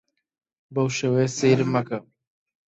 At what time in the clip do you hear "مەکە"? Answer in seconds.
1.75-1.99